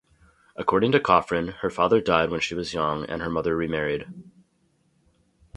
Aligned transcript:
According 0.55 0.93
to 0.93 0.99
Cofran, 0.99 1.57
her 1.57 1.69
father 1.69 2.01
died 2.01 2.31
when 2.31 2.39
she 2.39 2.55
was 2.55 2.73
young 2.73 3.05
and 3.05 3.21
her 3.21 3.29
mother 3.29 3.55
remarried. 3.55 4.07